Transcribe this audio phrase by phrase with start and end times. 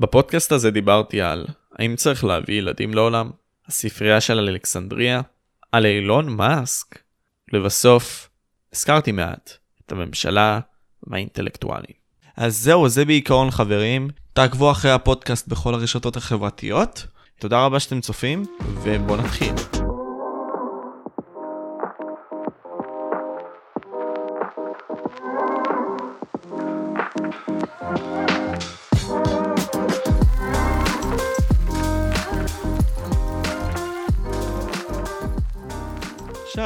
[0.00, 1.46] בפודקאסט הזה דיברתי על
[1.78, 3.30] האם צריך להביא ילדים לעולם,
[3.66, 5.20] הספרייה של אלכסנדריה,
[5.72, 6.98] על אילון מאסק,
[7.52, 8.28] לבסוף
[8.74, 9.52] הזכרתי מעט
[9.86, 10.60] את הממשלה
[11.02, 12.00] והאינטלקטואלים.
[12.36, 14.08] אז זהו, זה בעיקרון חברים.
[14.32, 17.06] תעקבו אחרי הפודקאסט בכל הרשתות החברתיות.
[17.38, 18.44] תודה רבה שאתם צופים,
[18.82, 19.79] ובואו נתחיל.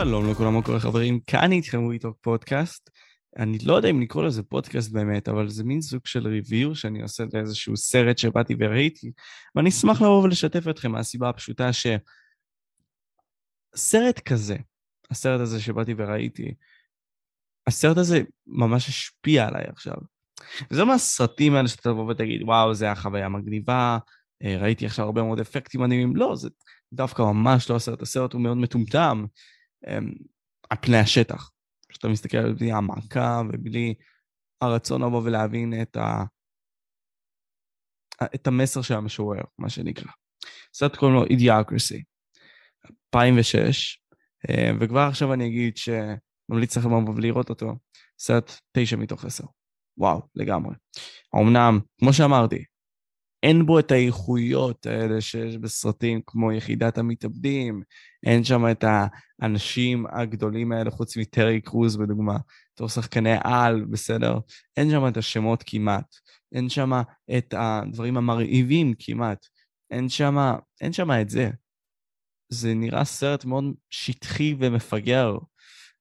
[0.05, 1.21] שלום לכולם, מה קורה חברים?
[1.27, 2.91] כאן איתכם ריטוק פודקאסט.
[3.39, 7.03] אני לא יודע אם לקרוא לזה פודקאסט באמת, אבל זה מין סוג של ריוויור שאני
[7.03, 9.13] עושה לאיזשהו סרט שבאתי וראיתי,
[9.55, 11.71] ואני אשמח לבוא ולשתף אתכם מהסיבה הפשוטה
[13.73, 14.57] שסרט כזה,
[15.11, 16.55] הסרט הזה שבאתי וראיתי,
[17.67, 19.97] הסרט הזה ממש השפיע עליי עכשיו.
[20.71, 23.99] וזה מהסרטים האלה שאתה תבוא ותגיד, וואו, זה היה חוויה מגניבה,
[24.45, 26.17] אה, ראיתי עכשיו הרבה מאוד אפקטים מדהימים.
[26.17, 26.49] לא, זה
[26.93, 29.25] דווקא ממש לא הסרט, הסרט הוא מאוד מטומטם.
[30.71, 31.51] על פני השטח.
[31.89, 33.95] כשאתה מסתכל בלי המעקב ובלי
[34.61, 36.25] הרצון לבוא ולהבין את, ה...
[38.35, 40.11] את המסר של המשורר, מה שנקרא.
[40.75, 42.03] סרט קוראים לו אידיאקרסי,
[43.15, 43.99] 2006,
[44.51, 47.77] אה, וכבר עכשיו אני אגיד שממליץ לכם לבוא ולראות אותו,
[48.19, 49.45] סרט 9 מתוך 10.
[49.99, 50.75] וואו, לגמרי.
[51.37, 52.65] אמנם, כמו שאמרתי,
[53.45, 57.83] אין בו את האיכויות האלה שיש בסרטים כמו יחידת המתאבדים,
[58.27, 58.85] אין שם את
[59.41, 62.37] האנשים הגדולים האלה, חוץ מטרי קרוז בדוגמה,
[62.75, 64.39] בתור שחקני על, בסדר?
[64.77, 66.15] אין שם את השמות כמעט,
[66.55, 66.93] אין שם
[67.39, 69.47] את הדברים המרהיבים כמעט,
[69.91, 70.37] אין שם,
[70.81, 71.51] אין שם את זה.
[72.49, 75.39] זה נראה סרט מאוד שטחי ומפגר.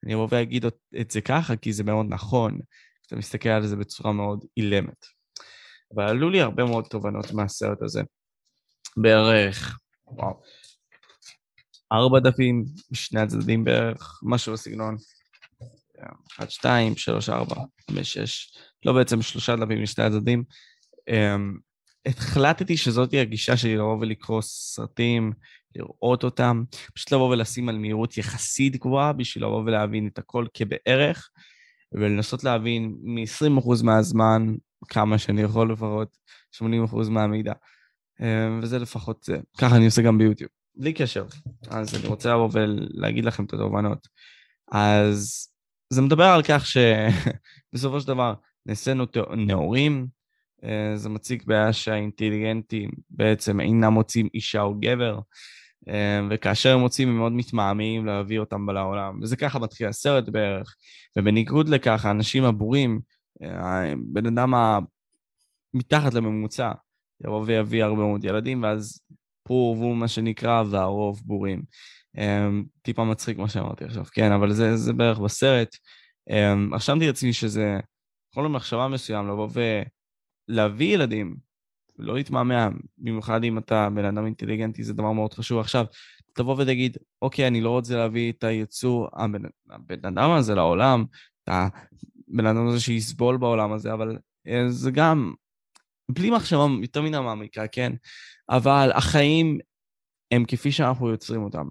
[0.06, 0.66] אני אבוא ואגיד
[1.02, 2.60] את זה ככה, כי זה מאוד נכון.
[3.08, 5.13] אתה מסתכל על זה בצורה מאוד אילמת.
[5.96, 8.02] אבל עלו לי הרבה מאוד תובנות מהסרט הזה.
[8.98, 9.78] בערך,
[10.08, 10.42] וואו,
[11.92, 14.96] ארבע דפים משני הצדדים בערך, משהו בסגנון.
[16.32, 17.56] אחד, שתיים, שלוש, ארבע,
[17.92, 20.44] חמש, שש, לא בעצם שלושה דפים משני הצדדים.
[21.10, 21.60] Um,
[22.06, 25.34] החלטתי שזאתי הגישה שלי לבוא ולקרוא סרטים,
[25.76, 31.30] לראות אותם, פשוט לבוא ולשים על מהירות יחסית גבוהה בשביל לבוא ולהבין את הכל כבערך,
[31.92, 34.56] ולנסות להבין מ-20% מהזמן
[34.90, 36.18] כמה שאני יכול לפחות,
[36.56, 36.62] 80%
[37.10, 37.54] מהמידע.
[38.22, 39.38] אמ, וזה לפחות זה.
[39.58, 40.50] ככה אני עושה גם ביוטיוב.
[40.76, 41.26] בלי קשר.
[41.70, 44.08] אז אני רוצה לבוא ולהגיד לכם את התובנות.
[44.72, 45.48] אז
[45.90, 48.34] זה מדבר על כך שבסופו של דבר
[48.66, 49.06] נעשינו
[49.38, 50.08] נאורים,
[50.64, 55.20] אה, זה מציג בעיה שהאינטליגנטים בעצם אינם מוצאים אישה או גבר,
[55.90, 59.20] אה, וכאשר הם מוצאים הם מאוד מתמהמים להביא אותם לעולם.
[59.22, 60.76] וזה ככה מתחיל הסרט בערך.
[61.18, 63.00] ובניגוד לכך, האנשים הבורים
[63.42, 64.54] הבן אדם
[65.74, 66.72] מתחת לממוצע
[67.26, 69.02] יבוא ויביא הרבה מאוד ילדים, ואז
[69.44, 71.64] פרו ורבו מה שנקרא, והרוב בורים.
[72.18, 75.76] Um, טיפה מצחיק מה שאמרתי עכשיו, כן, אבל זה, זה בערך בסרט.
[76.30, 77.80] Um, רשמתי לעצמי שזה
[78.32, 79.50] יכול למחשבה מסוים לבוא
[80.50, 81.36] ולהביא ילדים,
[82.00, 85.60] לא להתמהמה, במיוחד אם אתה בן אדם אינטליגנטי, זה דבר מאוד חשוב.
[85.60, 85.86] עכשיו,
[86.34, 91.06] תבוא ותגיד, אוקיי, אני לא רוצה להביא את היצור, הבן, הבן אדם הזה לעולם,
[91.44, 91.50] את
[92.34, 94.18] הבן אדם הזה שיסבול בעולם הזה, אבל
[94.48, 95.34] אה, זה גם,
[96.12, 97.94] בלי מחשבה יותר מן המעמיקה, כן?
[98.50, 99.60] אבל החיים
[100.32, 101.68] הם כפי שאנחנו יוצרים אותם.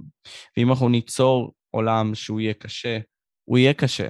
[0.56, 2.98] ואם אנחנו ניצור עולם שהוא יהיה קשה,
[3.44, 4.08] הוא יהיה קשה.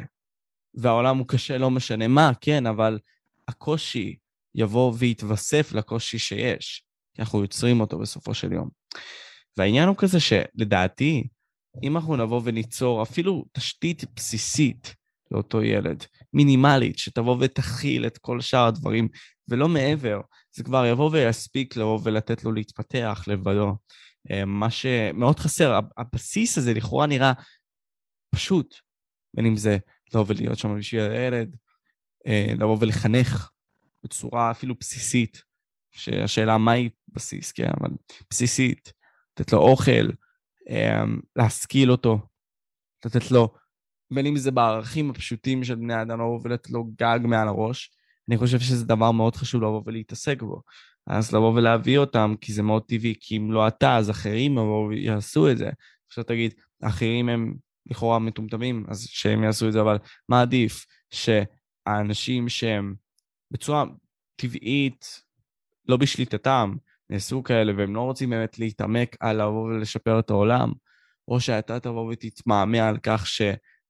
[0.74, 2.98] והעולם הוא קשה, לא משנה מה, כן, אבל
[3.48, 4.16] הקושי
[4.54, 6.84] יבוא ויתווסף לקושי שיש,
[7.14, 8.68] כי אנחנו יוצרים אותו בסופו של יום.
[9.56, 11.28] והעניין הוא כזה שלדעתי,
[11.82, 14.94] אם אנחנו נבוא וניצור אפילו תשתית בסיסית
[15.30, 19.08] לאותו ילד, מינימלית, שתבוא ותכיל את כל שאר הדברים,
[19.48, 20.20] ולא מעבר.
[20.52, 23.76] זה כבר יבוא ויספיק לבוא ולתת לו להתפתח לבדו.
[24.30, 27.32] אה, מה שמאוד חסר, הבסיס הזה לכאורה נראה
[28.34, 28.74] פשוט,
[29.34, 29.78] בין אם זה
[30.14, 31.56] לבוא ולהיות שם בשביל הילד,
[32.26, 33.50] אה, לבוא ולחנך
[34.04, 35.42] בצורה אפילו בסיסית,
[35.90, 37.90] שהשאלה מהי בסיס, כן, אבל
[38.30, 38.92] בסיסית,
[39.32, 40.10] לתת לו אוכל,
[40.70, 41.02] אה,
[41.36, 42.18] להשכיל אותו,
[43.04, 43.54] לתת לו
[44.14, 47.90] בין אם זה בערכים הפשוטים של בני אדם, לבוא ולתת לו גג מעל הראש,
[48.28, 50.62] אני חושב שזה דבר מאוד חשוב לבוא ולהתעסק בו.
[51.06, 54.88] אז לבוא ולהביא אותם, כי זה מאוד טבעי, כי אם לא אתה, אז אחרים יבואו
[54.88, 55.70] ויעשו את זה.
[56.06, 57.54] עכשיו תגיד, האחרים הם
[57.86, 59.98] לכאורה מטומטמים, אז שהם יעשו את זה, אבל
[60.28, 60.86] מה עדיף?
[61.10, 62.94] שהאנשים שהם
[63.50, 63.84] בצורה
[64.36, 65.22] טבעית,
[65.88, 66.74] לא בשליטתם,
[67.10, 70.72] נעשו כאלה, והם לא רוצים באמת להתעמק על לבוא ולשפר את העולם,
[71.28, 73.42] או שאתה תבוא ותתמהמה על כך ש...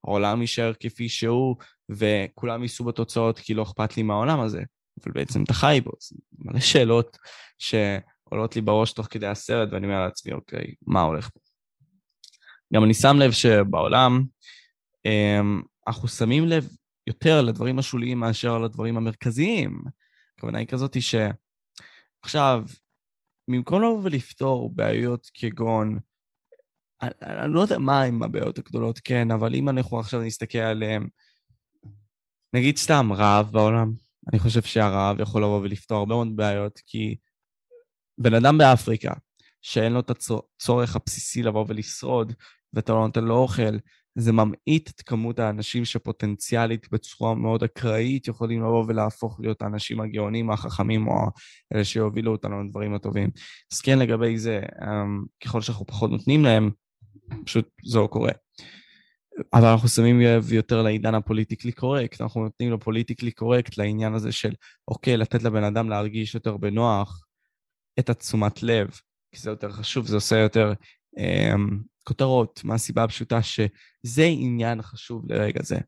[0.04, 1.56] העולם יישאר כפי שהוא,
[1.90, 4.62] וכולם יישאו בתוצאות כי לא אכפת לי מהעולם הזה.
[5.04, 5.90] אבל בעצם אתה חי בו.
[6.00, 7.18] זה מלא שאלות
[7.58, 11.40] שעולות לי בראש תוך כדי הסרט, ואני אומר לעצמי, אוקיי, מה הולך פה?
[12.74, 14.24] גם אני שם לב שבעולם,
[15.06, 16.68] אמ, אנחנו שמים לב
[17.06, 19.82] יותר לדברים השוליים מאשר לדברים המרכזיים.
[20.36, 20.96] הכוונה היא כזאת
[22.22, 22.64] שעכשיו,
[23.50, 25.98] במקום לבוא ולפתור בעיות כגון,
[27.02, 31.08] אני, לא יודע מה עם הבעיות הגדולות, כן, אבל אם אנחנו עכשיו נסתכל עליהן,
[32.54, 33.92] נגיד סתם רעב בעולם,
[34.32, 37.16] אני חושב שהרעב יכול לבוא ולפתור הרבה מאוד בעיות, כי
[38.18, 39.12] בן אדם באפריקה,
[39.62, 42.32] שאין לו את הצורך הבסיסי לבוא ולשרוד,
[42.72, 43.78] ואתה לא נותן לו אוכל,
[44.14, 50.50] זה ממעיט את כמות האנשים שפוטנציאלית בצורה מאוד אקראית יכולים לבוא ולהפוך להיות האנשים הגאונים,
[50.50, 51.14] החכמים, או
[51.74, 53.30] אלה שיובילו אותנו לדברים הטובים.
[53.72, 56.70] אז כן, לגבי זה, אמ, ככל שאנחנו פחות נותנים להם,
[57.44, 58.32] פשוט זה לא קורה.
[59.52, 64.14] אבל אנחנו שמים לב יותר לעידן ה politically correct, אנחנו נותנים לו politically correct לעניין
[64.14, 64.52] הזה של,
[64.88, 67.24] אוקיי, לתת לבן אדם להרגיש יותר בנוח
[67.98, 68.90] את התשומת לב,
[69.32, 70.72] כי זה יותר חשוב, זה עושה יותר
[71.18, 75.78] אמ, כותרות, מהסיבה הפשוטה שזה עניין חשוב לרגע זה.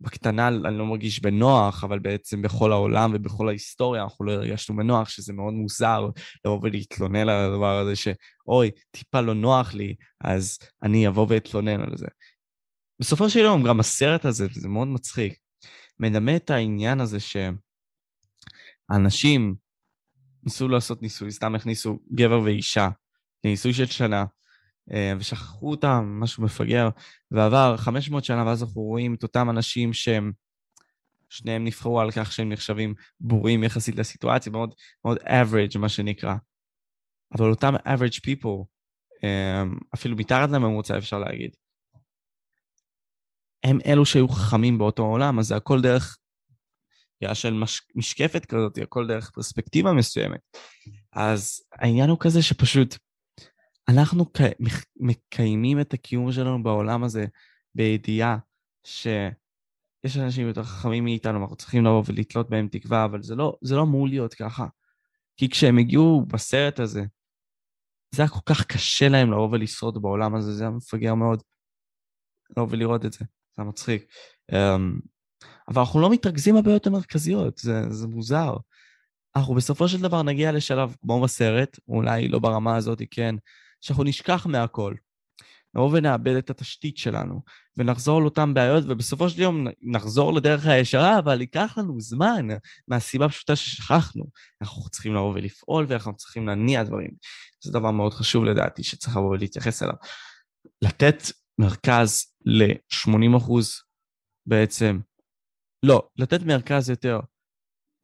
[0.00, 5.08] בקטנה אני לא מרגיש בנוח, אבל בעצם בכל העולם ובכל ההיסטוריה אנחנו לא הרגשנו בנוח,
[5.08, 6.08] שזה מאוד מוזר
[6.44, 11.96] לבוא ולהתלונן על הדבר הזה שאוי, טיפה לא נוח לי, אז אני אבוא ואתלונן על
[11.96, 12.06] זה.
[13.00, 15.38] בסופו של יום, גם הסרט הזה, וזה מאוד מצחיק,
[16.00, 17.18] מדמה את העניין הזה
[18.90, 19.54] שאנשים
[20.42, 22.88] ניסו לעשות ניסוי, סתם הכניסו גבר ואישה
[23.44, 24.24] לניסוי של שנה,
[25.18, 26.88] ושכחו אותם, משהו מפגר,
[27.30, 30.32] ועבר 500 שנה, ואז אנחנו רואים את אותם אנשים שהם,
[31.28, 34.74] שניהם נבחרו על כך שהם נחשבים בורים יחסית לסיטואציה, מאוד,
[35.04, 36.34] מאוד average, מה שנקרא.
[37.34, 38.64] אבל אותם average people,
[39.24, 39.62] אה,
[39.94, 41.56] אפילו מתחת לממוצע אפשר להגיד,
[43.64, 46.18] הם אלו שהיו חכמים באותו עולם, אז זה הכל דרך
[47.22, 47.82] ראייה של מש...
[47.94, 50.40] משקפת כזאת, הכל דרך פרספקטיבה מסוימת.
[51.12, 52.96] אז העניין הוא כזה שפשוט
[53.88, 54.24] אנחנו
[54.96, 57.26] מקיימים את הקיום שלנו בעולם הזה
[57.74, 58.38] בידיעה
[58.84, 63.76] שיש אנשים יותר חכמים מאיתנו, אנחנו צריכים לבוא ולתלות בהם תקווה, אבל זה לא, זה
[63.76, 64.66] לא אמור להיות ככה.
[65.36, 67.04] כי כשהם הגיעו בסרט הזה,
[68.14, 71.42] זה היה כל כך קשה להם לבוא ולשרוד בעולם הזה, זה היה מפגר מאוד
[72.50, 73.24] לבוא ולראות את זה, זה
[73.58, 74.06] היה מצחיק.
[74.52, 75.00] Um,
[75.68, 78.56] אבל אנחנו לא מתרכזים בבעיות המרכזיות, זה, זה מוזר.
[79.36, 83.34] אנחנו בסופו של דבר נגיע לשלב כמו בסרט, אולי לא ברמה הזאת, כן,
[83.80, 84.94] שאנחנו נשכח מהכל.
[85.76, 87.42] נבוא ונאבד את התשתית שלנו,
[87.76, 92.46] ונחזור לאותן בעיות, ובסופו של יום נחזור לדרך הישרה, אבל ייקח לנו זמן,
[92.88, 94.24] מהסיבה הפשוטה ששכחנו.
[94.62, 97.10] אנחנו צריכים לבוא ולפעול, ואנחנו צריכים להניע דברים.
[97.64, 99.94] זה דבר מאוד חשוב לדעתי, שצריך לבוא ולהתייחס אליו.
[100.82, 101.22] לתת
[101.58, 103.82] מרכז ל-80 אחוז
[104.46, 104.98] בעצם,
[105.82, 107.20] לא, לתת מרכז יותר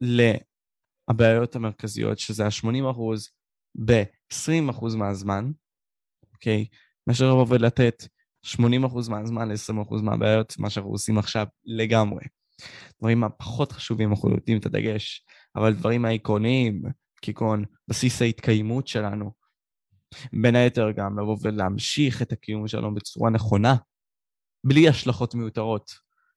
[0.01, 3.29] לבעיות המרכזיות, שזה ה-80 אחוז
[3.85, 5.51] ב-20 אחוז מהזמן,
[6.43, 6.65] אוקיי?
[7.07, 8.03] מאשר לבוא ולתת
[8.47, 8.59] 80%
[9.09, 12.25] מהזמן ל-20% מהבעיות, מה שאנחנו עושים עכשיו לגמרי.
[12.99, 15.25] דברים הפחות חשובים אנחנו נותנים את הדגש,
[15.55, 16.81] אבל דברים העקרוניים,
[17.21, 19.31] כגון בסיס ההתקיימות שלנו,
[20.41, 23.75] בין היתר גם לבוא ולהמשיך את הקיום שלנו בצורה נכונה,
[24.63, 25.91] בלי השלכות מיותרות.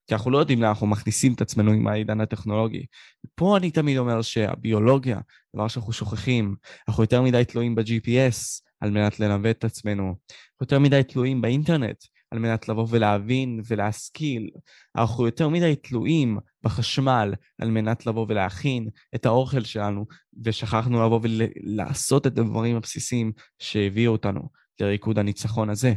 [0.07, 2.87] כי אנחנו לא יודעים לאן אנחנו מכניסים את עצמנו עם העידן הטכנולוגי.
[3.35, 5.21] פה אני תמיד אומר שהביולוגיה,
[5.57, 6.57] דבר שאנחנו שוכחים,
[6.89, 10.15] אנחנו יותר מדי תלויים ב-GPS, על מנת לנווט את עצמנו.
[10.61, 11.97] יותר מדי תלויים באינטרנט
[12.31, 14.51] על מנת לבוא ולהבין ולהשכיל.
[14.97, 20.07] אנחנו יותר מדי תלויים בחשמל על מנת לבוא ולהכין את האוכל שלנו,
[20.45, 24.49] ושכחנו לבוא ולעשות את הדברים הבסיסיים שהביאו אותנו
[24.81, 25.95] לריקוד הניצחון הזה.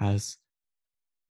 [0.00, 0.36] אז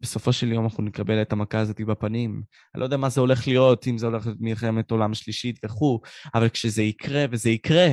[0.01, 2.43] בסופו של יום אנחנו נקבל את המכה הזאת בפנים.
[2.75, 6.01] אני לא יודע מה זה הולך להיות, אם זה הולך להיות מלחמת עולם שלישית וכו',
[6.35, 7.89] אבל כשזה יקרה, וזה יקרה,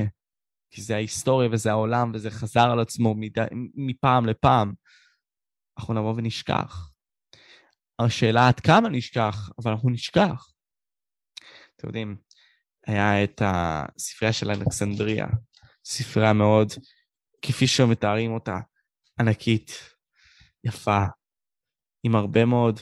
[0.74, 3.42] כי זה ההיסטוריה וזה העולם וזה חזר על עצמו מדי,
[3.76, 4.74] מפעם לפעם.
[5.78, 6.90] אנחנו נבוא ונשכח.
[8.00, 10.48] השאלה עד כמה נשכח, אבל אנחנו נשכח.
[11.76, 12.18] אתם יודעים,
[12.88, 15.28] היה את הספרייה של אלכסנדריה,
[15.86, 16.68] ספרייה מאוד,
[17.42, 18.58] כפי שמתארים אותה,
[19.20, 19.72] ענקית,
[20.64, 21.04] יפה,
[22.04, 22.80] עם הרבה מאוד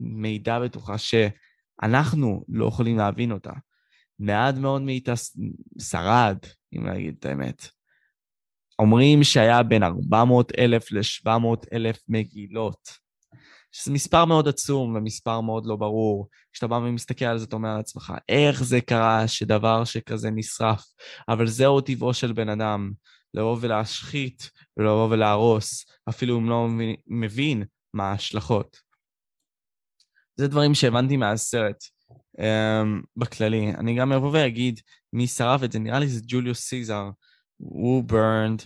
[0.00, 3.52] מידע בתוכה שאנחנו לא יכולים להבין אותה.
[4.18, 5.12] מעט מאוד מאיתה
[5.80, 6.38] שרד,
[6.76, 7.68] אם להגיד את האמת.
[8.78, 13.06] אומרים שהיה בין 400 אלף ל-700 אלף מגילות.
[13.72, 16.28] שזה מספר מאוד עצום ומספר מאוד לא ברור.
[16.52, 20.84] כשאתה בא ומסתכל על זה, אתה אומר לעצמך, איך זה קרה שדבר שכזה נשרף?
[21.28, 22.92] אבל זהו טבעו של בן אדם,
[23.34, 26.68] לבוא ולהשחית ולבוא ולהרוס, אפילו אם לא
[27.06, 27.64] מבין
[27.94, 28.80] מה ההשלכות.
[30.36, 31.84] זה דברים שהבנתי מהסרט.
[32.36, 33.70] Um, בכללי.
[33.70, 34.80] אני גם אבוא ואגיד
[35.12, 37.10] מי שרף את זה, נראה לי זה ג'וליוס סיזר.
[37.56, 38.62] הוא burned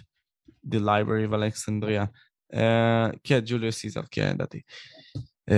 [0.66, 2.06] the library of Alexandria.
[2.54, 4.60] Uh, כן, ג'וליוס סיזר, כן, ידעתי.
[5.50, 5.52] Uh,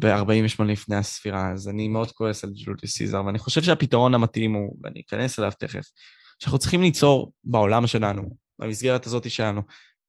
[0.00, 4.76] ב-48 לפני הספירה, אז אני מאוד כועס על ג'וליוס סיזר, ואני חושב שהפתרון המתאים הוא,
[4.82, 5.84] ואני אכנס אליו תכף,
[6.38, 8.22] שאנחנו צריכים ליצור בעולם שלנו,
[8.58, 9.62] במסגרת הזאת שלנו,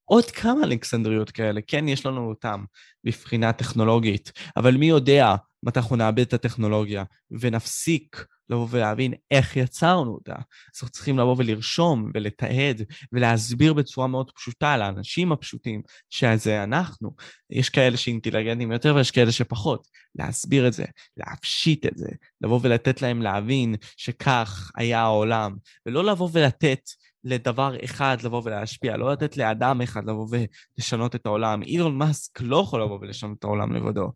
[0.10, 1.62] עוד כמה אלכסנדריות כאלה.
[1.68, 2.64] כן, יש לנו אותם
[3.04, 10.14] מבחינה טכנולוגית, אבל מי יודע מתי אנחנו נאבד את הטכנולוגיה ונפסיק לבוא ולהבין איך יצרנו
[10.14, 10.36] אותה.
[10.36, 17.16] אז אנחנו צריכים לבוא ולרשום ולתעד ולהסביר בצורה מאוד פשוטה לאנשים הפשוטים שזה אנחנו.
[17.50, 19.88] יש כאלה שאינטליגנטים יותר ויש כאלה שפחות.
[20.16, 20.86] להסביר את זה,
[21.18, 22.10] להפשיט את זה,
[22.42, 26.82] לבוא ולתת להם להבין שכך היה העולם, ולא לבוא ולתת
[27.24, 31.62] לדבר אחד לבוא ולהשפיע, לא לתת לאדם אחד לבוא ולשנות את העולם.
[31.64, 34.12] אילון מאסק לא יכול לבוא ולשנות את העולם לבדו.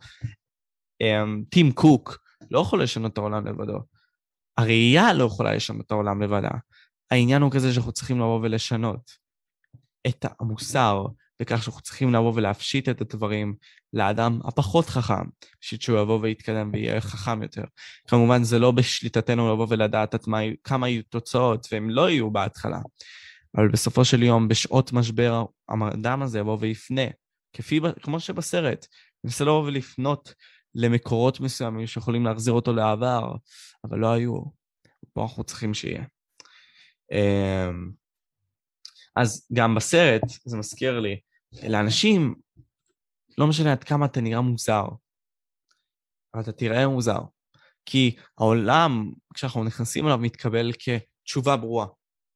[1.01, 2.17] אמ, טים קוק
[2.51, 3.79] לא יכול לשנות את העולם לבדו.
[4.57, 6.51] הראייה לא יכולה לשנות את העולם לבדה.
[7.11, 9.11] העניין הוא כזה שאנחנו צריכים לבוא ולשנות
[10.07, 11.05] את המוסר,
[11.41, 13.55] בכך שאנחנו צריכים לבוא ולהפשיט את הדברים
[13.93, 15.23] לאדם הפחות חכם,
[15.61, 17.63] בשביל שהוא יבוא ויתקדם ויהיה חכם יותר.
[18.07, 22.79] כמובן, זה לא בשליטתנו לבוא ולדעת עד מה, כמה יהיו תוצאות, והם לא יהיו בהתחלה.
[23.57, 27.05] אבל בסופו של יום, בשעות משבר, האדם הזה יבוא ויפנה,
[27.53, 28.87] כפי, כמו שבסרט,
[29.23, 30.33] ננסה לבוא ולפנות
[30.75, 33.33] למקורות מסוימים שיכולים להחזיר אותו לעבר,
[33.83, 34.41] אבל לא היו.
[35.13, 36.03] פה אנחנו צריכים שיהיה.
[37.11, 37.91] אמ,
[39.15, 41.19] אז גם בסרט, זה מזכיר לי,
[41.69, 42.35] לאנשים,
[43.37, 44.85] לא משנה עד כמה אתה נראה מוזר,
[46.33, 47.19] אבל אתה תראה מוזר.
[47.85, 51.85] כי העולם, כשאנחנו נכנסים אליו, מתקבל כתשובה ברורה.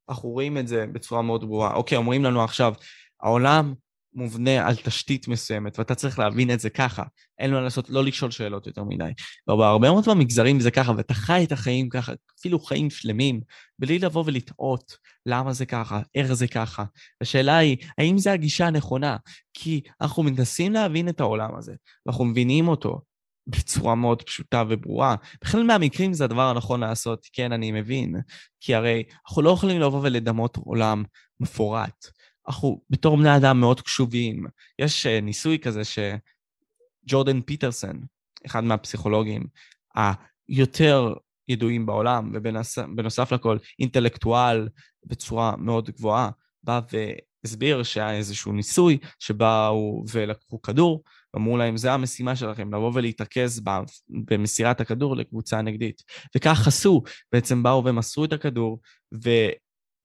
[0.08, 1.74] אנחנו רואים את זה בצורה מאוד ברורה.
[1.74, 2.74] אוקיי, אומרים לנו עכשיו,
[3.20, 3.74] העולם
[4.16, 7.02] מובנה על תשתית מסוימת, ואתה צריך להבין את זה ככה.
[7.38, 9.10] אין לו לעשות, לא לשאול שאלות יותר מדי.
[9.46, 13.40] בהרבה מאוד מהמגזרים זה ככה, ואתה חי את החיים ככה, אפילו חיים שלמים,
[13.78, 14.96] בלי לבוא ולטעות
[15.26, 16.84] למה זה ככה, איך זה ככה.
[17.20, 19.16] השאלה היא, האם זו הגישה הנכונה?
[19.54, 21.74] כי אנחנו מנסים להבין את העולם הזה,
[22.06, 23.00] ואנחנו מבינים אותו
[23.46, 25.14] בצורה מאוד פשוטה וברורה.
[25.44, 28.14] בכלל מהמקרים זה הדבר הנכון לעשות, כן, אני מבין.
[28.60, 31.04] כי הרי אנחנו לא יכולים לבוא ולדמות עולם
[31.40, 32.06] מפורט.
[32.48, 34.46] אנחנו בתור בני אדם מאוד קשובים.
[34.78, 38.00] יש uh, ניסוי כזה שג'ורדן פיטרסון,
[38.46, 39.46] אחד מהפסיכולוגים
[39.94, 41.14] היותר
[41.48, 44.68] ידועים בעולם, ובנוסף לכל אינטלקטואל
[45.06, 46.30] בצורה מאוד גבוהה,
[46.62, 51.02] בא והסביר שהיה איזשהו ניסוי שבאו ולקחו כדור,
[51.36, 53.62] אמרו להם, זה המשימה שלכם, לבוא ולהתרכז
[54.08, 56.02] במסירת הכדור לקבוצה נגדית.
[56.36, 58.80] וכך עשו, בעצם באו ומסרו את הכדור,
[59.24, 59.30] ו...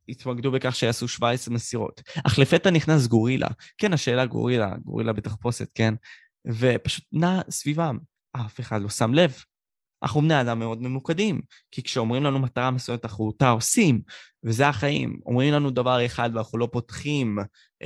[0.10, 2.02] התמקדו בכך שיעשו 17 מסירות.
[2.28, 3.48] אך לפתע נכנס גורילה.
[3.78, 5.94] כן, השאלה גורילה, גורילה בתחפושת, כן?
[6.48, 7.98] ופשוט נע סביבם.
[8.36, 9.44] אף אחד לא שם לב.
[10.04, 11.42] אנחנו בני אדם מאוד ממוקדים,
[11.72, 14.02] כי כשאומרים לנו מטרה מסוימת, אנחנו אותה עושים,
[14.44, 15.20] וזה החיים.
[15.26, 17.38] אומרים לנו דבר אחד ואנחנו לא פותחים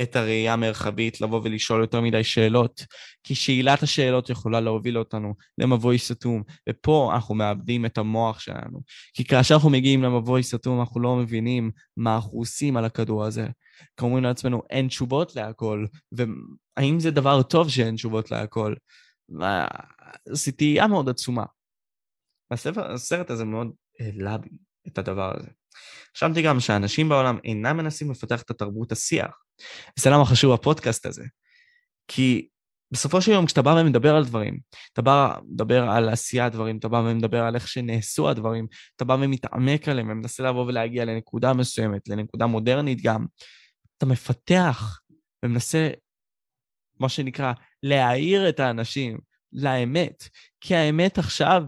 [0.02, 2.86] את הראייה המרחבית לבוא ולשאול יותר מדי שאלות,
[3.24, 8.80] כי שאלת השאלות יכולה להוביל אותנו למבוי סתום, ופה אנחנו מאבדים את המוח שלנו.
[9.14, 13.48] כי כאשר אנחנו מגיעים למבוי סתום, אנחנו לא מבינים מה אנחנו עושים על הכדור הזה.
[13.98, 18.74] כי אומרים לעצמנו, אין תשובות להכל, והאם זה דבר טוב שאין תשובות להכל?
[20.30, 21.44] זו תהייה מאוד עצומה.
[22.52, 24.50] והסרט הזה מאוד העלה בי
[24.88, 25.48] את הדבר הזה.
[26.18, 29.44] חשבתי גם שאנשים בעולם אינם מנסים לפתח את התרבות השיח.
[30.00, 31.24] וזה למה חשוב הפודקאסט הזה.
[32.08, 32.48] כי
[32.92, 34.60] בסופו של יום, כשאתה בא ומדבר על דברים,
[34.94, 39.14] אתה בא ומדבר על עשיית דברים, אתה בא ומדבר על איך שנעשו הדברים, אתה בא
[39.14, 43.26] ומתעמק עליהם ומנסה לבוא ולהגיע לנקודה מסוימת, לנקודה מודרנית גם,
[43.98, 45.00] אתה מפתח
[45.46, 45.90] ומנסה,
[47.00, 49.18] מה שנקרא, להעיר את האנשים
[49.54, 50.24] לאמת.
[50.62, 51.64] כי האמת עכשיו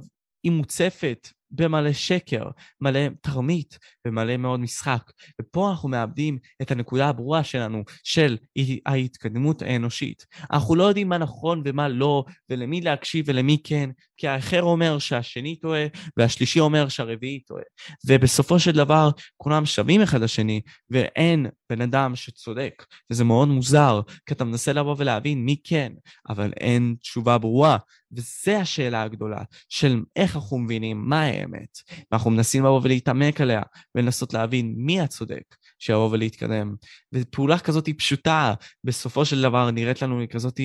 [0.47, 2.49] היא מוצפת במלא שקר,
[2.81, 5.11] מלא תרמית ומלא מאוד משחק.
[5.41, 8.37] ופה אנחנו מאבדים את הנקודה הברורה שלנו, של
[8.85, 10.25] ההתקדמות האנושית.
[10.51, 15.55] אנחנו לא יודעים מה נכון ומה לא, ולמי להקשיב ולמי כן, כי האחר אומר שהשני
[15.55, 15.85] טועה,
[16.17, 17.63] והשלישי אומר שהרביעי טועה.
[18.07, 22.85] ובסופו של דבר, כולם שווים אחד לשני, ואין בן אדם שצודק.
[23.11, 25.91] וזה מאוד מוזר, כי אתה מנסה לבוא ולהבין מי כן,
[26.29, 27.77] אבל אין תשובה ברורה.
[28.11, 31.77] וזו השאלה הגדולה, של איך אנחנו מבינים מה האמת.
[32.11, 33.61] ואנחנו מנסים לבוא ולהתעמק עליה,
[33.97, 36.75] ולנסות להבין מי הצודק, שיבוא ולהתקדם.
[37.13, 40.59] ופעולה כזאת היא פשוטה, בסופו של דבר נראית לנו כזאת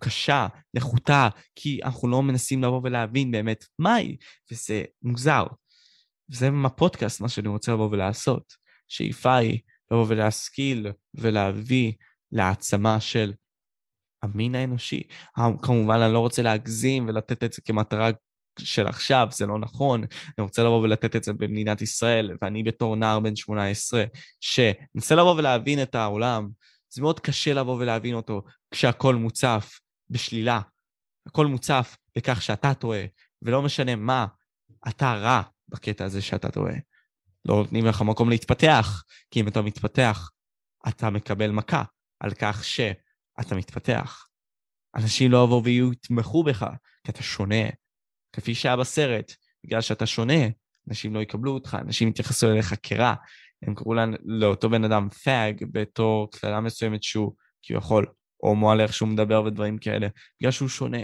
[0.00, 4.16] קשה, נחותה, כי אנחנו לא מנסים לבוא ולהבין באמת מהי,
[4.52, 5.46] וזה מוזר.
[6.30, 8.66] וזה הפודקאסט, מה שאני רוצה לבוא ולעשות.
[8.88, 9.58] שאיפה היא
[9.90, 11.92] לבוא ולהשכיל ולהביא
[12.32, 13.32] להעצמה של
[14.22, 15.02] המין האנושי.
[15.62, 18.10] כמובן, אני לא רוצה להגזים ולתת את זה כמטרה
[18.58, 20.00] של עכשיו, זה לא נכון,
[20.38, 24.04] אני רוצה לבוא ולתת את זה במדינת ישראל, ואני בתור נער בן 18,
[24.40, 26.48] שמנסה לבוא ולהבין את העולם,
[26.90, 30.60] זה מאוד קשה לבוא ולהבין אותו כשהכול מוצף בשלילה.
[31.26, 33.04] הכל מוצף בכך שאתה טועה,
[33.42, 34.26] ולא משנה מה,
[34.88, 36.74] אתה רע בקטע הזה שאתה טועה.
[37.44, 40.30] לא נותנים לך מקום להתפתח, כי אם אתה מתפתח,
[40.88, 41.82] אתה מקבל מכה
[42.20, 44.26] על כך שאתה מתפתח.
[44.96, 46.66] אנשים לא יבואו ויתמכו בך,
[47.04, 47.64] כי אתה שונה.
[48.36, 49.32] כפי שהיה בסרט,
[49.64, 50.46] בגלל שאתה שונה,
[50.88, 53.14] אנשים לא יקבלו אותך, אנשים יתייחסו אליך כרע.
[53.62, 59.08] הם קראו לאותו בן אדם פאג בתור קללה מסוימת שהוא כביכול הומו על איך שהוא
[59.08, 60.08] מדבר ודברים כאלה,
[60.40, 61.02] בגלל שהוא שונה.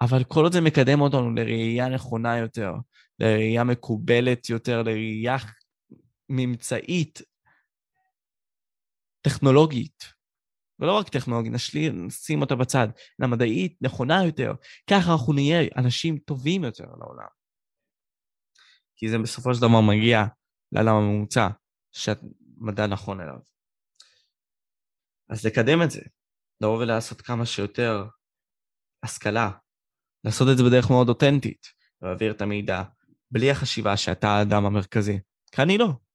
[0.00, 2.72] אבל כל עוד זה מקדם אותנו לראייה נכונה יותר,
[3.18, 5.36] לראייה מקובלת יותר, לראייה
[6.28, 7.22] ממצאית,
[9.22, 10.04] טכנולוגית,
[10.80, 12.88] ולא רק טכנולוגית, נשלי, נשים אותה בצד,
[13.20, 14.52] אלא מדעית, נכונה יותר,
[14.90, 17.28] ככה אנחנו נהיה אנשים טובים יותר לעולם.
[18.96, 20.24] כי זה בסופו של דבר מגיע
[20.72, 21.48] לאדם הממוצע
[21.92, 23.38] שהמדע נכון אליו.
[25.30, 26.00] אז לקדם את זה,
[26.60, 28.04] לבוא ולעשות כמה שיותר
[29.02, 29.50] השכלה,
[30.24, 31.66] לעשות את זה בדרך מאוד אותנטית,
[32.02, 32.82] להעביר את המידע,
[33.30, 35.18] בלי החשיבה שאתה האדם המרכזי.
[35.52, 36.05] כי אני לא.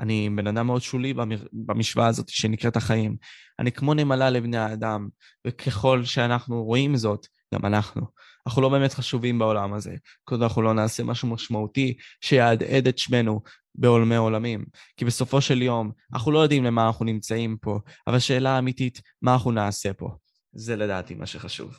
[0.00, 1.14] אני בן אדם מאוד שולי
[1.52, 3.16] במשוואה הזאת שנקראת החיים.
[3.58, 5.08] אני כמו נמלה לבני האדם,
[5.46, 8.02] וככל שאנחנו רואים זאת, גם אנחנו.
[8.46, 9.94] אנחנו לא באמת חשובים בעולם הזה.
[10.24, 13.40] כל אנחנו לא נעשה משהו משמעותי שיהדהד את שמנו
[13.74, 14.64] בעולמי עולמים.
[14.96, 19.32] כי בסופו של יום, אנחנו לא יודעים למה אנחנו נמצאים פה, אבל שאלה אמיתית, מה
[19.32, 20.08] אנחנו נעשה פה?
[20.52, 21.78] זה לדעתי מה שחשוב.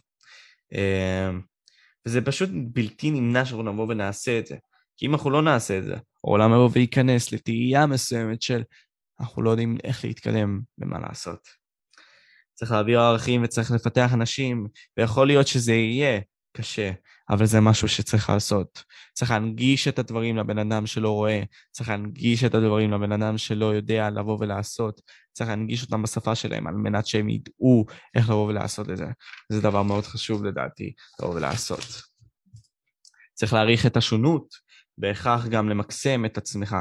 [0.72, 1.41] אמ,
[2.05, 4.55] וזה פשוט בלתי נמנע שאנחנו נבוא ונעשה את זה.
[4.98, 5.95] כי אם אנחנו לא נעשה את זה,
[6.25, 8.63] העולם יבוא וייכנס לתהייה מסוימת של
[9.20, 11.48] אנחנו לא יודעים איך להתקדם ומה לעשות.
[12.53, 14.67] צריך להעביר ערכים וצריך לפתח אנשים,
[14.98, 16.20] ויכול להיות שזה יהיה
[16.58, 16.91] קשה,
[17.29, 18.84] אבל זה משהו שצריך לעשות.
[19.13, 23.65] צריך להנגיש את הדברים לבן אדם שלא רואה, צריך להנגיש את הדברים לבן אדם שלא
[23.65, 25.01] יודע לבוא ולעשות,
[25.34, 29.08] צריך להנגיש אותם בשפה שלהם על מנת שהם ידעו איך לבוא ולעשות את זה.
[29.49, 32.02] זה דבר מאוד חשוב לדעתי, לבוא ולעשות.
[33.34, 34.64] צריך להעריך את השונות,
[34.97, 36.75] בהכרח גם למקסם את עצמך,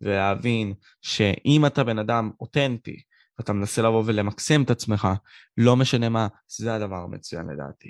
[0.00, 3.02] ולהבין שאם אתה בן אדם אותנטי,
[3.38, 5.08] ואתה מנסה לבוא ולמקסם את עצמך,
[5.56, 7.88] לא משנה מה, זה הדבר המצוין לדעתי.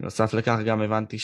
[0.00, 1.18] בנוסף לכך גם הבנתי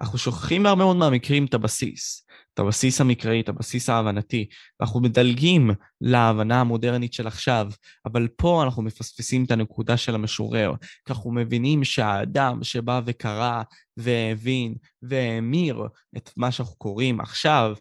[0.00, 4.48] שאנחנו שוכחים בהרבה מאוד מהמקרים את הבסיס, את הבסיס המקראי, את הבסיס ההבנתי,
[4.80, 7.70] ואנחנו מדלגים להבנה המודרנית של עכשיו,
[8.06, 13.62] אבל פה אנחנו מפספסים את הנקודה של המשורר, כי אנחנו מבינים שהאדם שבא וקרא
[13.96, 15.82] והבין והמיר
[16.16, 17.76] את מה שאנחנו קוראים עכשיו,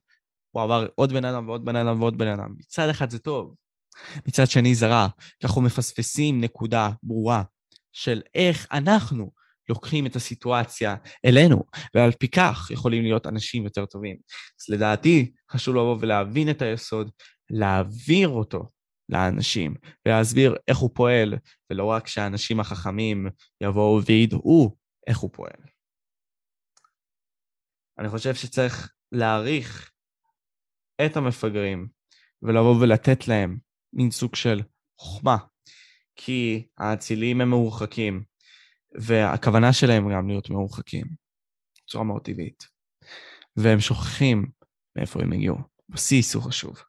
[0.51, 2.53] הוא עבר עוד בן אדם ועוד בן אדם ועוד בן אדם.
[2.57, 3.55] מצד אחד זה טוב,
[4.27, 5.07] מצד שני זה רע,
[5.39, 7.43] כי אנחנו מפספסים נקודה ברורה
[7.93, 9.31] של איך אנחנו
[9.69, 11.63] לוקחים את הסיטואציה אלינו,
[11.95, 14.17] ועל פי כך יכולים להיות אנשים יותר טובים.
[14.61, 17.11] אז לדעתי, חשוב לבוא ולהבין את היסוד,
[17.49, 18.69] להעביר אותו
[19.09, 19.75] לאנשים,
[20.05, 21.33] ולהסביר איך הוא פועל,
[21.69, 23.27] ולא רק שהאנשים החכמים
[23.61, 25.61] יבואו וידעו איך הוא פועל.
[27.99, 29.91] אני חושב שצריך להעריך
[31.05, 31.87] את המפגרים,
[32.41, 33.57] ולבוא ולתת להם
[33.93, 34.61] מין סוג של
[34.99, 35.37] חוכמה,
[36.15, 38.23] כי האצילים הם מרוחקים,
[38.99, 41.05] והכוונה שלהם גם להיות מרוחקים,
[41.83, 42.67] בצורה מאוד טבעית.
[43.57, 44.45] והם שוכחים
[44.95, 45.57] מאיפה הם הגיעו.
[45.89, 46.83] בסיס הוא חשוב.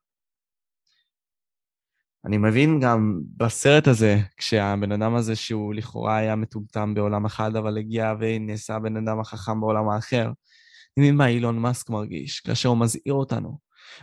[2.25, 7.79] אני מבין גם בסרט הזה, כשהבן אדם הזה שהוא לכאורה היה מטומטם בעולם אחד, אבל
[7.79, 12.79] הגיע ונעשה הבן אדם החכם בעולם האחר, אני מבין מה אילון מאסק מרגיש, כאשר הוא
[12.79, 13.59] מזהיר אותנו.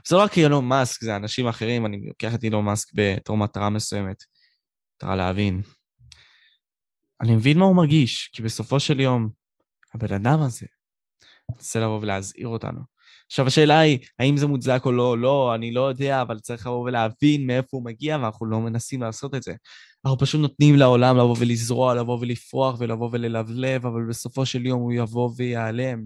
[0.08, 3.70] זה לא רק אילון מאסק, זה אנשים אחרים, אני לוקח את אילון מאסק בתור מטרה
[3.70, 4.24] מסוימת.
[4.96, 5.62] מטרה להבין.
[7.24, 9.30] אני מבין מה הוא מרגיש, כי בסופו של יום,
[9.94, 10.66] הבן אדם הזה
[11.52, 12.80] רוצה לבוא ולהזהיר אותנו.
[13.26, 15.18] עכשיו, השאלה היא, האם זה מוצדק או לא?
[15.18, 19.36] לא, אני לא יודע, אבל צריך לבוא ולהבין מאיפה הוא מגיע, ואנחנו לא מנסים לעשות
[19.36, 19.54] את זה.
[20.06, 24.94] אנחנו פשוט נותנים לעולם לבוא ולזרוע, לבוא ולפרוח ולבוא וללבלב, אבל בסופו של יום הוא
[24.94, 26.06] יבוא וייעלם.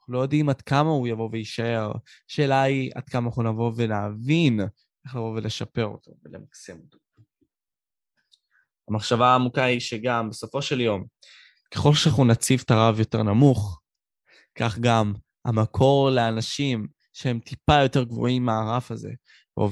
[0.00, 1.92] אנחנו לא יודעים עד כמה הוא יבוא ויישאר.
[2.30, 4.60] השאלה היא עד כמה אנחנו נבוא ונבין
[5.04, 6.98] איך לבוא ולשפר אותו ולמקסם אותו.
[8.90, 11.04] המחשבה העמוקה היא שגם בסופו של יום,
[11.74, 13.80] ככל שאנחנו נציב את הרב יותר נמוך,
[14.58, 15.12] כך גם
[15.44, 19.10] המקור לאנשים שהם טיפה יותר גבוהים מהרף הזה,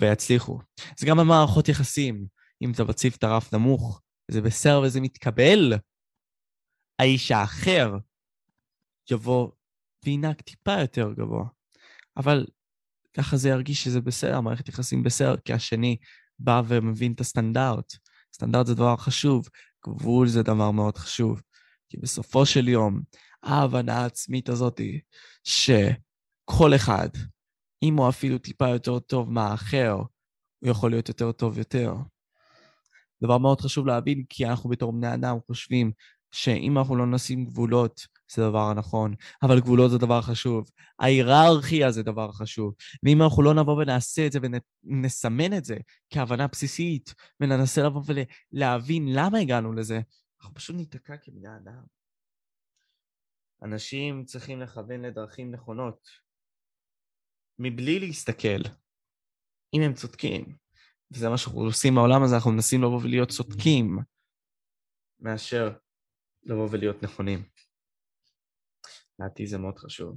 [0.00, 0.58] ויצליחו.
[0.98, 2.26] זה גם במערכות יחסים.
[2.62, 4.00] אם אתה מציב את הרף נמוך,
[4.30, 5.72] זה בסדר וזה מתקבל,
[6.98, 7.96] האיש האחר
[9.10, 9.50] יבוא
[10.04, 11.44] וינהג טיפה יותר גבוה.
[12.16, 12.46] אבל
[13.16, 15.96] ככה זה ירגיש שזה בסדר, מערכת יחסים בסדר, כי השני
[16.38, 17.92] בא ומבין את הסטנדרט.
[18.38, 19.48] סטנדרט זה דבר חשוב,
[19.86, 21.42] גבול זה דבר מאוד חשוב.
[21.88, 23.00] כי בסופו של יום,
[23.42, 25.00] ההבנה העצמית הזאתי,
[25.44, 27.08] שכל אחד,
[27.82, 29.92] אם הוא אפילו טיפה יותר טוב מהאחר,
[30.60, 31.94] הוא יכול להיות יותר טוב יותר.
[33.22, 35.92] דבר מאוד חשוב להבין, כי אנחנו בתור בני אדם חושבים
[36.30, 40.70] שאם אנחנו לא נשים גבולות, זה דבר הנכון, אבל גבולות זה דבר חשוב.
[40.98, 42.74] ההיררכיה זה דבר חשוב.
[43.02, 44.38] ואם אנחנו לא נבוא ונעשה את זה
[44.84, 45.76] ונסמן את זה
[46.10, 48.02] כהבנה בסיסית, וננסה לבוא
[48.52, 50.00] ולהבין למה הגענו לזה,
[50.40, 51.82] אנחנו פשוט ניתקע כבני אדם.
[53.62, 56.08] אנשים צריכים לכוון לדרכים נכונות,
[57.58, 58.62] מבלי להסתכל
[59.74, 60.56] אם הם צודקים.
[61.10, 63.98] וזה מה שאנחנו עושים בעולם הזה, אנחנו מנסים לבוא ולהיות צודקים,
[65.20, 65.72] מאשר
[66.42, 67.42] לבוא ולהיות נכונים.
[69.20, 70.16] לדעתי זה מאוד חשוב.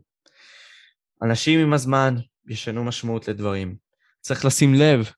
[1.23, 2.15] אנשים עם הזמן
[2.47, 3.75] ישנו משמעות לדברים.
[4.21, 5.11] צריך לשים לב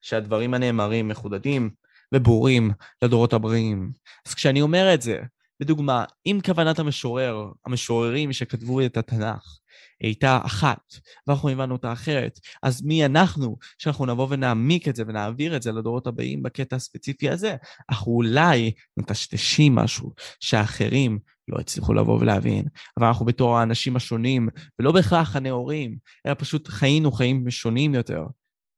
[0.00, 1.70] שהדברים הנאמרים מחודדים
[2.14, 2.70] וברורים
[3.02, 3.92] לדורות הבאים.
[4.26, 5.20] אז כשאני אומר את זה,
[5.60, 9.58] בדוגמה, אם כוונת המשורר, המשוררים שכתבו את התנ"ך,
[10.00, 10.94] הייתה אחת,
[11.26, 15.72] ואנחנו הבנו אותה אחרת, אז מי אנחנו שאנחנו נבוא ונעמיק את זה ונעביר את זה
[15.72, 17.56] לדורות הבאים בקטע הספציפי הזה?
[17.90, 21.18] אנחנו אולי מטשטשים משהו שהאחרים
[21.48, 22.64] לא הצליחו לבוא ולהבין,
[22.96, 28.26] אבל אנחנו בתור האנשים השונים, ולא בהכרח הנאורים, אלא פשוט חיינו חיים שונים יותר.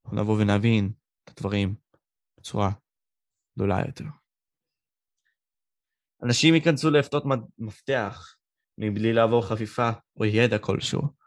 [0.05, 0.93] אנחנו נבוא ונבין
[1.25, 1.75] את הדברים
[2.39, 2.71] בצורה
[3.57, 4.05] גדולה יותר.
[6.23, 7.25] אנשים ייכנסו לעפתות
[7.59, 8.35] מפתח
[8.79, 11.20] מבלי לעבור חפיפה או ידע כלשהו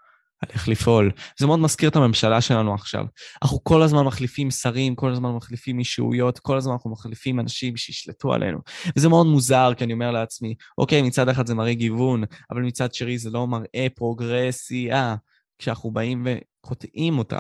[0.43, 1.11] על איך לפעול.
[1.39, 3.05] זה מאוד מזכיר את הממשלה שלנו עכשיו.
[3.43, 8.33] אנחנו כל הזמן מחליפים שרים, כל הזמן מחליפים אישיויות, כל הזמן אנחנו מחליפים אנשים שישלטו
[8.33, 8.59] עלינו.
[8.95, 12.93] וזה מאוד מוזר, כי אני אומר לעצמי, אוקיי, מצד אחד זה מראה גיוון, אבל מצד
[12.93, 15.15] שני זה לא מראה פרוגרסיה,
[15.59, 16.27] כשאנחנו באים
[16.65, 17.39] וחוטאים אותה.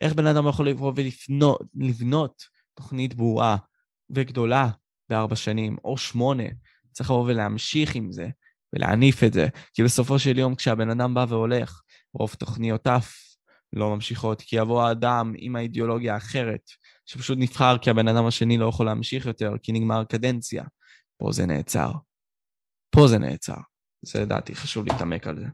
[0.00, 0.92] איך בן אדם יכול לבוא
[1.74, 2.42] ולבנות
[2.74, 3.56] תוכנית ברורה
[4.10, 4.68] וגדולה
[5.08, 6.44] בארבע שנים, או שמונה,
[6.92, 8.28] צריך לבוא ולהמשיך עם זה,
[8.72, 9.48] ולהניף את זה.
[9.74, 11.80] כי בסופו של יום, כשהבן אדם בא והולך,
[12.14, 13.00] רוב תוכניותיו
[13.72, 16.70] לא ממשיכות, כי יבוא האדם עם האידיאולוגיה האחרת,
[17.06, 20.64] שפשוט נבחר כי הבן אדם השני לא יכול להמשיך יותר, כי נגמר קדנציה.
[21.16, 21.92] פה זה נעצר.
[22.90, 23.56] פה זה נעצר.
[24.02, 25.46] זה לדעתי חשוב להתעמק על זה.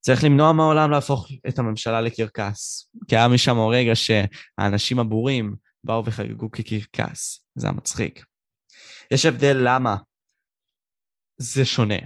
[0.00, 2.90] צריך למנוע מהעולם להפוך את הממשלה לקרקס.
[3.08, 7.46] כי היה משם הרגע שהאנשים הבורים באו וחגגו כקרקס.
[7.54, 8.24] זה המצחיק.
[9.10, 9.96] יש הבדל למה
[11.38, 11.98] זה שונה.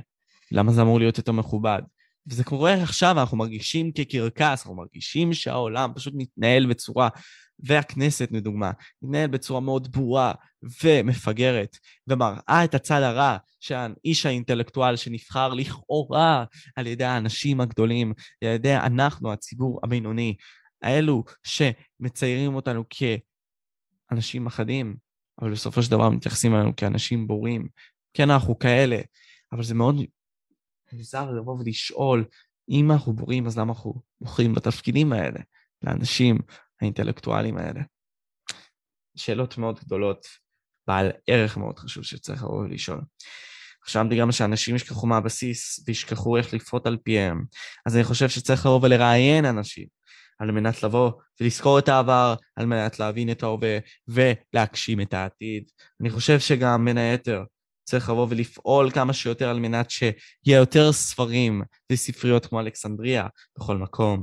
[0.53, 1.83] למה זה אמור להיות יותר מכובד?
[2.29, 7.09] וזה קורה עכשיו, אנחנו מרגישים כקרקס, אנחנו מרגישים שהעולם פשוט מתנהל בצורה,
[7.59, 8.71] והכנסת לדוגמה,
[9.03, 10.33] מתנהל בצורה מאוד ברורה
[10.85, 11.77] ומפגרת,
[12.09, 16.45] ומראה את הצד הרע שהאיש האינטלקטואל שנבחר לכאורה
[16.77, 18.12] על ידי האנשים הגדולים,
[18.45, 20.35] על ידי אנחנו, הציבור הבינוני,
[20.83, 22.85] האלו שמציירים אותנו
[24.11, 24.97] כאנשים אחדים,
[25.41, 27.69] אבל בסופו של דבר מתייחסים אלינו כאנשים בורים.
[28.15, 28.99] כן, אנחנו כאלה,
[29.53, 29.97] אבל זה מאוד
[30.92, 32.25] מוזר לבוא ולשאול,
[32.68, 35.40] אם אנחנו בורים, אז למה אנחנו בוחרים בתפקידים האלה,
[35.83, 36.38] לאנשים
[36.81, 37.81] האינטלקטואלים האלה?
[39.16, 40.27] שאלות מאוד גדולות,
[40.87, 43.01] בעל ערך מאוד חשוב שצריך לבוא ולשאול.
[43.85, 47.44] חשבתי גם שאנשים ישכחו מהבסיס וישכחו איך לפחות על פיהם.
[47.87, 49.87] אז אני חושב שצריך לבוא ולראיין אנשים
[50.38, 55.70] על מנת לבוא ולזכור את העבר, על מנת להבין את ההווה ולהגשים את העתיד.
[56.01, 57.44] אני חושב שגם בין היתר
[57.88, 63.27] צריך לבוא ולפעול כמה שיותר על מנת שיהיה יותר ספרים וספריות כמו אלכסנדריה
[63.59, 64.22] בכל מקום,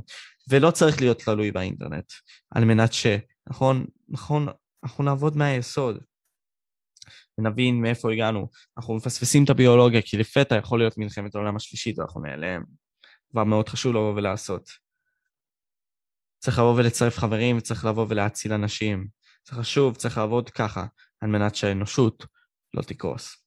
[0.50, 2.12] ולא צריך להיות תלוי באינטרנט,
[2.52, 3.08] על מנת ש...
[3.48, 4.48] נכון, נכון,
[4.84, 5.98] אנחנו נעבוד מהיסוד.
[7.38, 8.48] ונבין מאיפה הגענו.
[8.78, 12.64] אנחנו מפספסים את הביולוגיה, כי לפתע יכול להיות מלחמת העולם השלישית ואנחנו נעלם.
[13.32, 14.70] כבר מאוד חשוב לבוא ולעשות.
[16.40, 19.08] צריך לבוא ולצרף חברים, וצריך לבוא ולהציל אנשים.
[19.50, 20.86] זה חשוב, צריך לעבוד ככה,
[21.22, 22.26] על מנת שהאנושות
[22.74, 23.43] לא תקרוס.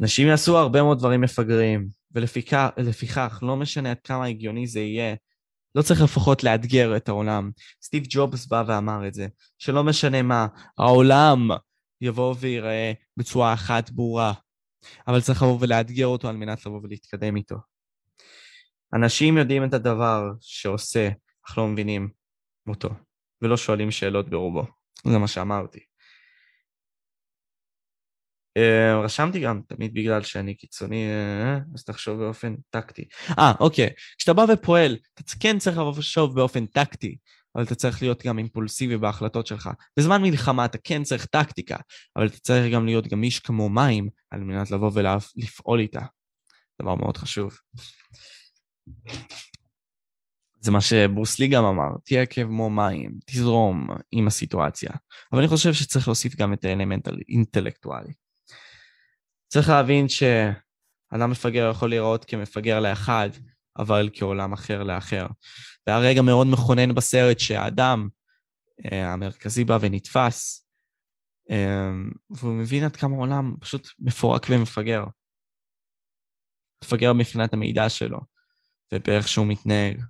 [0.00, 5.14] אנשים יעשו הרבה מאוד דברים מפגרים, ולפיכך, לא משנה עד כמה הגיוני זה יהיה,
[5.74, 7.50] לא צריך לפחות לאתגר את העולם.
[7.82, 9.26] סטיב ג'ובס בא ואמר את זה,
[9.58, 10.46] שלא משנה מה,
[10.78, 11.48] העולם
[12.00, 14.32] יבוא וייראה בצורה אחת ברורה,
[15.08, 17.56] אבל צריך לבוא ולאתגר אותו על מנת לבוא ולהתקדם איתו.
[18.94, 21.08] אנשים יודעים את הדבר שעושה,
[21.46, 22.08] אך לא מבינים
[22.68, 22.90] אותו,
[23.42, 24.64] ולא שואלים שאלות ברובו.
[25.06, 25.80] זה מה שאמרתי.
[28.56, 33.04] אה, רשמתי גם, תמיד בגלל שאני קיצוני, אה, אז תחשוב באופן טקטי.
[33.38, 33.90] אה, אוקיי.
[34.18, 37.16] כשאתה בא ופועל, אתה כן צריך לבוא ולחשוב באופן טקטי,
[37.54, 39.70] אבל אתה צריך להיות גם אימפולסיבי בהחלטות שלך.
[39.98, 41.76] בזמן מלחמה אתה כן צריך טקטיקה,
[42.16, 46.00] אבל אתה צריך גם להיות גמיש כמו מים, על מנת לבוא ולפעול איתה.
[46.82, 47.58] דבר מאוד חשוב.
[50.60, 54.90] זה מה שברוס גם אמר, תהיה כמו מים, תזרום עם הסיטואציה.
[55.32, 58.12] אבל אני חושב שצריך להוסיף גם את האלמנט האינטלקטואלי.
[59.48, 60.06] צריך להבין
[61.14, 63.28] אדם מפגר יכול להיראות כמפגר לאחד,
[63.78, 65.26] אבל כעולם אחר לאחר.
[65.86, 68.08] והיה רגע מאוד מכונן בסרט שהאדם
[68.84, 70.66] אה, המרכזי בא ונתפס,
[71.50, 71.90] אה,
[72.30, 75.04] והוא מבין עד כמה העולם פשוט מפורק ומפגר.
[76.84, 78.18] מפגר מבחינת המידע שלו,
[78.94, 80.02] ובאיך שהוא מתנהג.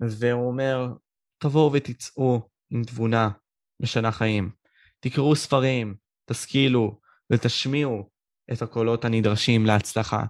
[0.00, 0.86] והוא אומר,
[1.38, 3.30] תבואו ותצאו עם תבונה
[3.80, 4.50] משנה חיים.
[5.00, 5.94] תקראו ספרים,
[6.26, 7.00] תשכילו
[7.32, 8.11] ותשמיעו
[8.52, 10.22] את הקולות הנדרשים להצלחה.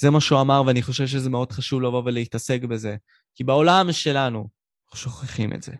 [0.00, 2.96] זה מה שהוא אמר, ואני חושב שזה מאוד חשוב לבוא ולהתעסק בזה,
[3.34, 4.48] כי בעולם שלנו
[4.94, 5.72] שוכחים את זה.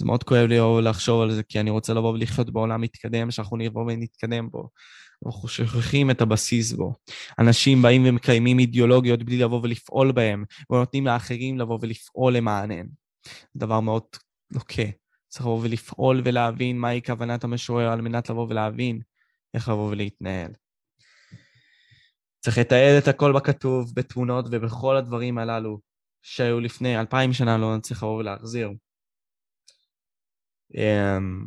[0.00, 3.56] זה מאוד כואב לי לחשוב על זה, כי אני רוצה לבוא ולחיות בעולם מתקדם, שאנחנו
[3.56, 4.68] נבוא ונתקדם בו.
[5.26, 6.94] אנחנו שוכחים את הבסיס בו.
[7.38, 12.86] אנשים באים ומקיימים אידיאולוגיות בלי לבוא ולפעול בהם, ונותנים לאחרים לבוא ולפעול למענם.
[13.56, 14.02] דבר מאוד
[14.52, 14.82] לוקה.
[15.28, 19.00] צריך לבוא ולפעול ולהבין מהי כוונת המשורר על מנת לבוא ולהבין
[19.54, 20.52] איך לבוא ולהתנהל.
[22.40, 25.80] צריך לתעד את הכל בכתוב, בתמונות ובכל הדברים הללו
[26.22, 28.70] שהיו לפני אלפיים שנה, לא נצליח לבוא ולהחזיר.
[30.74, 31.46] אמ,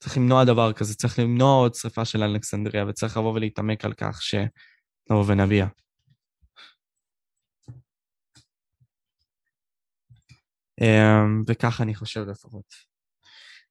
[0.00, 4.22] צריך למנוע דבר כזה, צריך למנוע עוד שרפה של אלכסנדריה, וצריך לבוא ולהתעמק על כך
[4.22, 5.66] שנבוא ונביע.
[10.80, 12.93] אמ, וככה אני חושב לפחות.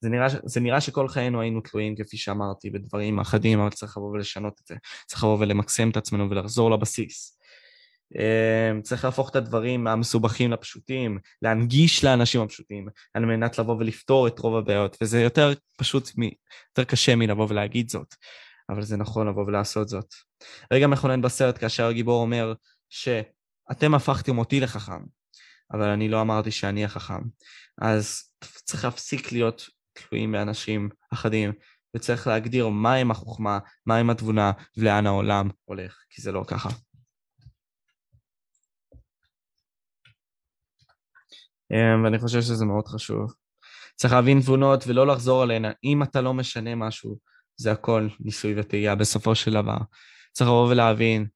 [0.03, 4.11] זה נראה, זה נראה שכל חיינו היינו תלויים, כפי שאמרתי, בדברים אחדים, אבל צריך לבוא
[4.11, 4.75] ולשנות את זה.
[5.05, 7.39] צריך לבוא ולמקסם את עצמנו ולחזור לבסיס.
[8.15, 14.39] אמ, צריך להפוך את הדברים המסובכים לפשוטים, להנגיש לאנשים הפשוטים, על מנת לבוא ולפתור את
[14.39, 16.23] רוב הבעיות, וזה יותר פשוט, מ...
[16.23, 18.15] יותר קשה מלבוא ולהגיד זאת,
[18.69, 20.13] אבל זה נכון לבוא ולעשות זאת.
[20.73, 22.53] רגע מכונן בסרט כאשר הגיבור אומר
[22.89, 25.01] שאתם הפכתם אותי לחכם,
[25.73, 27.21] אבל אני לא אמרתי שאני החכם.
[27.81, 28.23] אז
[28.65, 31.53] צריך להפסיק להיות תלויים באנשים אחדים,
[31.95, 36.69] וצריך להגדיר מהם החוכמה, מהם התבונה, ולאן העולם הולך, כי זה לא ככה.
[41.71, 43.33] אמ, ואני חושב שזה מאוד חשוב.
[43.95, 45.65] צריך להבין תבונות ולא לחזור עליהן.
[45.83, 47.17] אם אתה לא משנה משהו,
[47.55, 49.77] זה הכל ניסוי וטעייה בסופו של דבר.
[50.31, 51.27] צריך לבוא ולהבין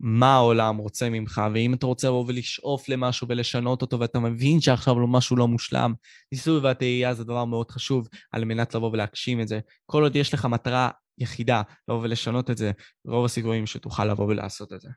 [0.00, 5.00] מה העולם רוצה ממך, ואם אתה רוצה לבוא ולשאוף למשהו ולשנות אותו, ואתה מבין שעכשיו
[5.00, 5.94] לא משהו לא מושלם,
[6.32, 9.60] ניסוי והטעייה זה דבר מאוד חשוב על מנת לבוא ולהגשים את זה.
[9.86, 12.72] כל עוד יש לך מטרה יחידה לבוא ולשנות את זה,
[13.06, 14.88] רוב הסיכויים שתוכל לבוא ולעשות את זה.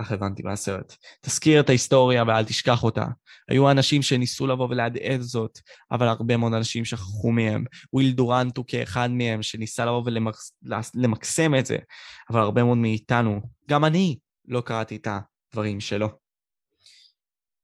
[0.00, 0.96] כך הבנתי מהסרט.
[1.20, 3.06] תזכיר את ההיסטוריה ואל תשכח אותה.
[3.48, 5.58] היו אנשים שניסו לבוא ולהדהד זאת,
[5.90, 7.64] אבל הרבה מאוד אנשים שכחו מהם.
[7.92, 10.02] וויל דורנט הוא כאחד מהם שניסה לבוא
[10.94, 11.76] ולמקסם את זה,
[12.30, 16.08] אבל הרבה מאוד מאיתנו, גם אני, לא קראתי את הדברים שלו.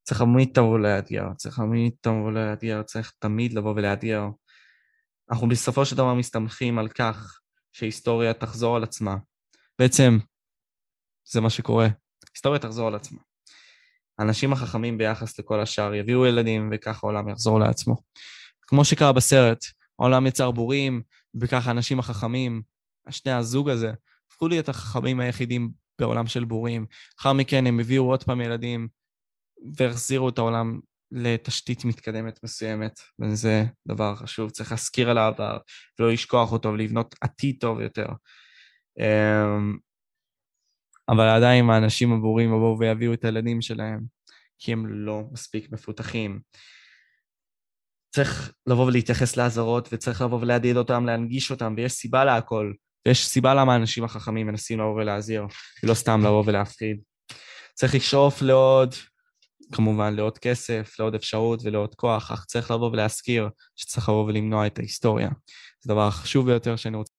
[0.03, 4.25] צריך תמיד לבוא לאתגר, צריך תמיד לבוא לאתגר, צריך תמיד לבוא ולאתגר.
[5.31, 7.41] אנחנו בסופו של דבר מסתמכים על כך
[7.73, 9.17] שהיסטוריה תחזור על עצמה.
[9.79, 10.19] בעצם,
[11.25, 11.89] זה מה שקורה.
[12.33, 13.19] ההיסטוריה תחזור על עצמה.
[14.19, 17.97] האנשים החכמים ביחס לכל השאר יביאו ילדים וככה העולם יחזור לעצמו.
[18.63, 19.65] כמו שקרה בסרט,
[19.99, 21.03] העולם יצר בורים,
[21.41, 22.63] וככה האנשים החכמים,
[23.11, 23.93] שני הזוג הזה,
[24.31, 26.87] הפכו להיות החכמים היחידים בעולם של בורים.
[27.19, 28.89] לאחר מכן הם הביאו עוד פעם ילדים
[29.77, 30.81] והחזירו את העולם
[31.13, 35.59] לתשתית מתקדמת מסוימת, וזה דבר חשוב, צריך להזכיר על העבר
[35.99, 38.07] ולא לשכוח אותו ולבנות עתיד טוב יותר.
[38.99, 39.79] אמ,
[41.09, 44.01] אבל עדיין האנשים הבורים יבואו ויביאו את הילדים שלהם,
[44.59, 46.41] כי הם לא מספיק מפותחים.
[48.15, 52.73] צריך לבוא ולהתייחס לאזהרות, וצריך לבוא ולהדהד אותם, להנגיש אותם, ויש סיבה להכל,
[53.07, 55.43] ויש סיבה למה האנשים החכמים מנסים לבוא ולהזהיר,
[55.83, 57.01] ולא סתם לבוא ולהפחיד.
[57.75, 58.95] צריך לשאוף לעוד,
[59.73, 64.79] כמובן, לעוד כסף, לעוד אפשרות ולעוד כוח, אך צריך לבוא ולהזכיר שצריך לבוא ולמנוע את
[64.79, 65.29] ההיסטוריה.
[65.81, 67.18] זה הדבר החשוב ביותר שאני רוצה...